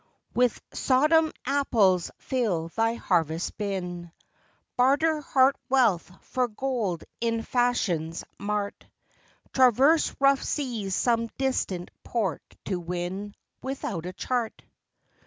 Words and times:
With 0.33 0.59
Sodom 0.73 1.31
apples 1.45 2.09
fill 2.17 2.69
thy 2.69 2.95
harvest 2.95 3.55
bin; 3.59 4.11
Barter 4.75 5.21
heart 5.21 5.55
wealth 5.69 6.11
for 6.23 6.47
gold 6.47 7.03
in 7.19 7.43
Fashion's 7.43 8.23
mart; 8.39 8.87
Traverse 9.53 10.15
rough 10.19 10.41
seas 10.43 10.95
some 10.95 11.27
distant 11.37 11.91
port 12.03 12.41
to 12.65 12.79
win, 12.79 13.35
Without 13.61 14.07
a 14.07 14.13
chart. 14.13 14.63